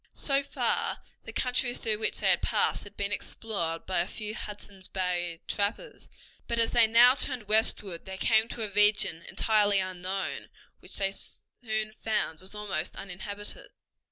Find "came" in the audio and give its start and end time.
8.17-8.41